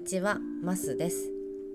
[0.00, 1.30] にちは、マスです。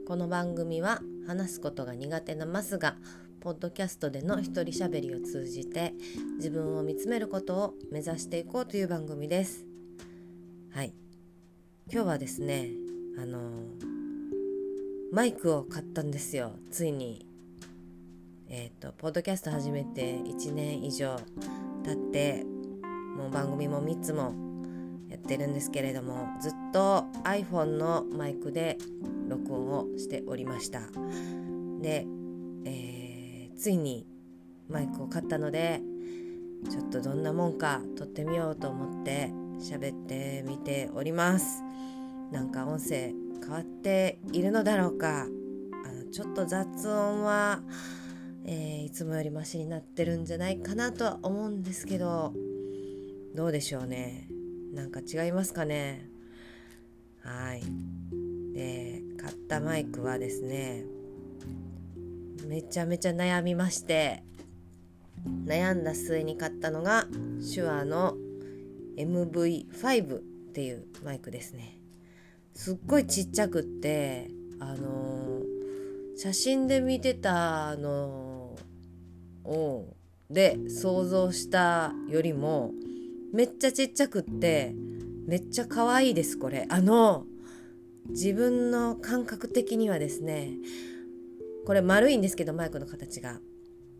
[0.07, 2.95] この番組は話すことが苦手なマスが
[3.39, 5.93] ポッドキャストでの一人喋りを通じて
[6.37, 9.67] 自分を見つめることを目指していこうという番組です。
[10.73, 10.93] はい。
[11.93, 12.71] 今日はですね、
[13.19, 13.39] あの
[15.13, 16.53] マイクを買ったんですよ。
[16.71, 17.27] ついに。
[18.49, 21.15] えっ、とポッドキャスト始めて1年以上
[21.83, 22.43] 経って
[23.15, 24.33] もう番組も3つも
[25.25, 28.77] ってるんですけれどもずっと iPhone のマイクで
[29.27, 30.81] 録音をしておりました。
[31.81, 32.05] で、
[32.65, 34.05] えーついに
[34.69, 35.81] マイクを買ったので
[36.69, 41.63] ちょっとどんなもんか撮ってみようと思って喋ってみております。
[42.31, 45.21] なんか音声変わっているのだろうか。
[45.21, 45.25] あ
[45.91, 47.61] のちょっと雑音は、
[48.45, 52.33] えーいつもよりマシになってるんじゃないかなとは思うんですけど
[53.33, 54.24] どうでしょうね。
[54.75, 56.07] なんか違いますかね。
[57.23, 57.63] はい。
[58.53, 60.83] で買ったマイクはですね
[62.47, 64.23] めちゃめちゃ悩みまして
[65.45, 67.07] 悩んだ末に買ったのが
[67.53, 68.15] 手話の
[68.97, 70.19] MV5 っ
[70.53, 71.79] ていうマイクですね。
[72.53, 74.29] すっごいちっちゃくって
[74.59, 75.15] あのー
[76.17, 78.55] 写真で見てたの
[79.43, 79.85] を
[80.29, 82.71] で想像したよりも
[83.35, 84.73] めっちゃちっちゃくって
[85.27, 86.65] めっちゃ可愛いですこれ。
[86.69, 87.25] あの
[88.07, 90.51] 自分の感覚的にはですね
[91.65, 93.39] これ丸いんですけどマイクの形が。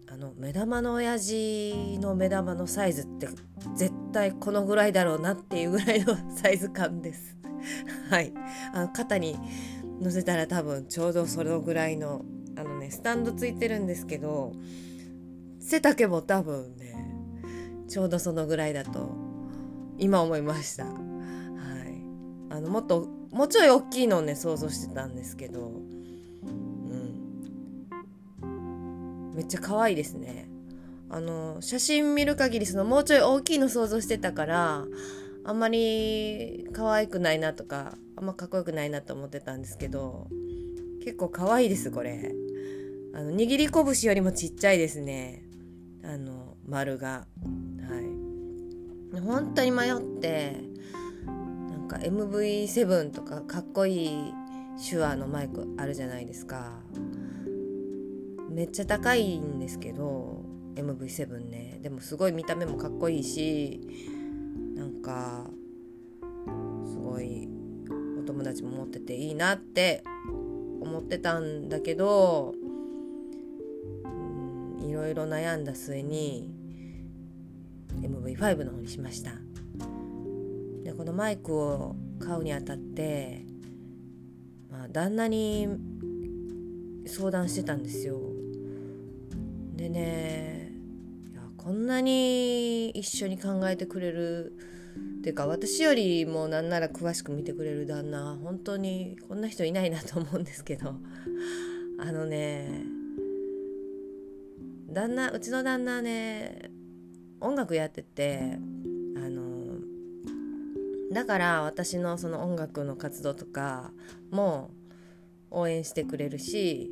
[0.08, 3.28] あの目玉の親父の目玉のサイズって
[3.76, 7.36] 絶対このぐらいだろうなっていうぐらいのサイズ感です。
[8.10, 8.32] はい。
[8.72, 9.36] あの肩に
[10.00, 12.24] 乗せたら多分ちょうどそのぐらいの
[12.56, 14.54] あのねスタンドついてるんですけど
[15.60, 16.96] 背丈も多分ね
[17.90, 19.25] ちょうどそのぐらいだと
[19.98, 20.86] 今思いました。
[20.86, 20.96] はい。
[22.50, 25.72] あのもっともうちょい大きいのをね想像してたんですけど。
[28.42, 29.32] うん。
[29.34, 30.50] めっちゃ可愛いですね。
[31.10, 34.86] あの写真見る限りそのもうちょい大きいの想像してたから
[35.44, 40.28] あんまり可愛くないなとかあんまかっこよくないなと思ってたんですけど
[41.04, 42.34] 結構可愛いですこれ。
[43.14, 45.44] あの握り拳よりもちっちゃいですね。
[46.04, 47.28] あの丸が。
[49.22, 50.58] 本当に迷って
[51.26, 54.34] なんか MV7 とかかっこいい
[54.90, 56.80] 手話のマイクあるじゃないですか。
[58.50, 60.44] めっちゃ高いんですけど
[60.76, 61.80] MV7 ね。
[61.82, 63.82] でもすごい見た目もかっこいいし
[64.76, 65.46] なんか
[66.86, 67.50] すごい
[68.20, 70.04] お友達も持ってていいなって
[70.82, 72.56] 思ってたんだけど
[74.80, 76.55] いろいろ悩んだ末に
[78.02, 79.32] MV5 の方にしました。
[80.84, 83.46] でこのマイクを買うにあたって、
[84.70, 85.68] まあ、旦那に
[87.06, 88.20] 相談してたんですよ。
[89.76, 90.72] でね
[91.32, 94.54] いやこんなに一緒に考えてくれる
[95.20, 100.96] っていうか私よりもなんなら詳しく見てくれる旦那本当にこんな人いないなと思うんですけど。
[101.98, 102.84] あのね
[104.90, 106.72] 旦那うちの旦那ね
[107.46, 108.58] 音楽やってて
[109.16, 109.78] あの
[111.12, 113.92] だから私のその音楽の活動とか
[114.32, 114.72] も
[115.52, 116.92] 応援してくれるし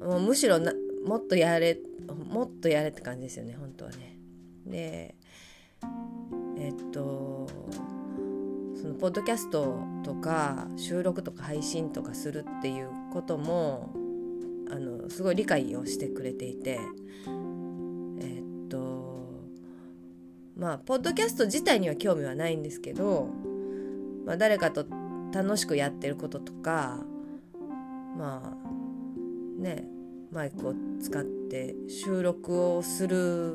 [0.00, 0.72] もうむしろな
[1.04, 1.78] もっとやれ
[2.30, 4.16] もっとやれって感じですよね本当はね。
[4.66, 5.14] で
[6.58, 7.46] えっと
[8.80, 13.90] そのポッドキャストとか収録とか配信とかするっていうことも
[14.70, 16.78] あのすごい理解をしてくれていて
[20.56, 23.28] まあポッドキャスト自体には興味はないんですけど、
[24.24, 24.86] まあ、誰かと
[25.32, 26.98] 楽しくやってることとか
[28.16, 29.84] まあね
[30.32, 33.54] マイクを使って収録をする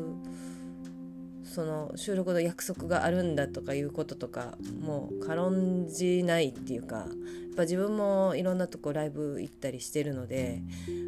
[1.44, 7.07] その収録の約束があるんだとかいうこととかもう軽んじないっていうかやっ
[7.57, 10.62] ぱ自分もいろんなとこライブ行ったりしてるので、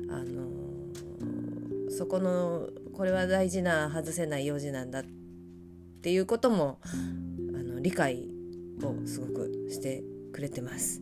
[0.10, 0.50] あの
[1.89, 5.23] そこのこれは大事な外せない用事なんだって
[6.03, 6.81] ていうことも
[7.57, 8.27] あの理解
[8.83, 10.03] をすごくして
[10.33, 11.01] くれてます。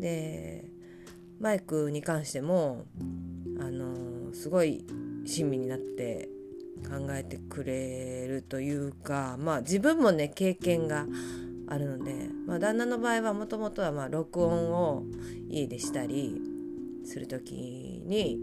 [0.00, 0.64] で
[1.38, 2.86] マイクに関しても
[3.60, 4.86] あのすごい
[5.26, 6.30] 親身になって
[6.88, 11.06] 考えてくれるというかまあ自分もね経験が
[11.66, 15.04] あるので、まあ、旦那の場合はもともとはま録音を
[15.50, 16.40] 家でしたり
[17.04, 18.38] する時に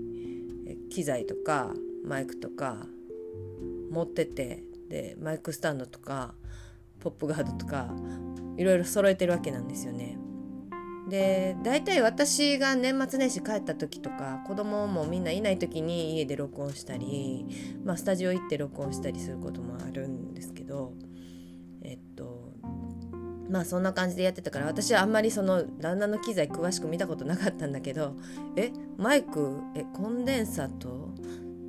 [0.91, 1.73] 機材とか
[2.05, 2.85] マイクとか
[3.89, 6.33] 持っててでマイクスタンドとか
[6.99, 7.93] ポップガードとか
[8.57, 10.17] いろいろ揃えてるわけなんですよね。
[11.09, 17.45] で大体私が年末年始帰った時とか子供もみんないない時に家で録音したり、
[17.83, 20.93] まあ、スタジオ行って録音したりすることもあるんですけど
[21.83, 22.53] えっと
[23.47, 28.15] まあそんな感じでやってたから私はあんまりその旦那の機材詳しく見たことなかったんだけど
[28.55, 31.13] えマイクえコンデンサと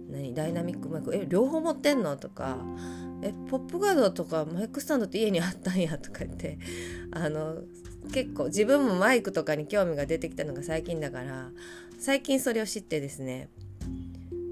[0.09, 2.17] 何ダイナミックマイクえ両方持ってんの？
[2.17, 2.57] とか
[3.23, 6.59] えポップガードとかマイクスタンドって家にあったんやとか言って
[7.11, 7.63] あの
[8.13, 11.51] 結構自分もマイクとかに興味が出てきたのが最近だから
[11.99, 13.49] 最近それを知ってですね。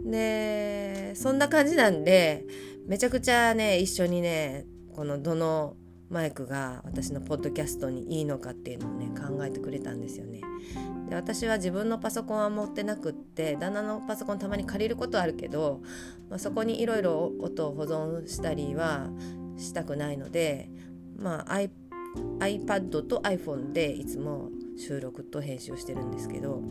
[0.07, 2.45] でそんな感じなんで
[2.87, 5.77] めちゃくちゃね一緒にねこのどの
[6.15, 10.43] マイクが私のポッドキャストにいいのかっていうのをね考えてくれたんですよね。
[11.09, 15.83] で私は自分のパソコンは持ってなくって旦那のパソコンたまに借りることあるけど、
[16.31, 19.09] まあ、そこにいろいろ音を保存したりは
[19.57, 20.71] したくないので、
[21.19, 21.59] まあ、
[22.39, 26.63] iPad と iPhone でいつも収録と編集をしてるんですけど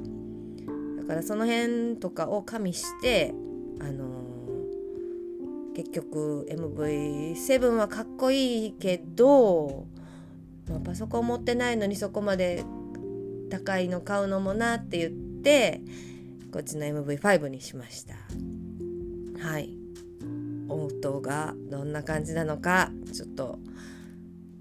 [1.02, 3.34] だからその辺とかを加味して
[3.82, 4.23] あの、
[5.76, 9.88] 結局 MV7 はかっこいいけど、
[10.70, 12.64] まあ、パソコン持ってないのにそこまで
[13.50, 15.12] 高いの買うのもなって言っ
[15.42, 15.82] て
[16.52, 18.16] こっちの MV5 にしました。
[19.48, 19.78] はい。
[20.70, 23.60] 音がどんな感じなのかちょっと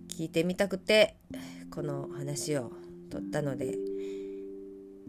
[0.08, 1.16] 聞いてみたくて
[1.70, 2.72] この話を
[3.10, 3.76] 取ったので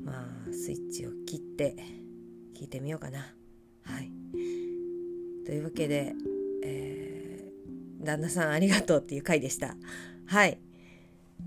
[0.03, 1.75] まあスイッチを切って
[2.57, 3.19] 聞いてみようかな。
[3.83, 4.11] はい。
[5.45, 6.13] というわけで、
[6.63, 9.75] えー、旦那さんありがとうっていう回でした。
[10.25, 10.57] はい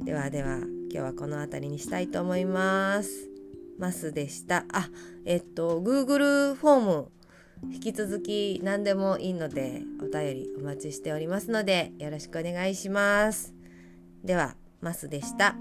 [0.05, 3.31] ではでは今日はこの辺りにしたいと思います。
[3.79, 4.65] ますでした。
[4.73, 4.89] あ
[5.25, 7.09] えっと Google フォーム
[7.73, 13.55] 引き続き何でもいいのでお便りお待ちしておりますのでよろしくお願いします。
[14.25, 15.57] では、マスでした。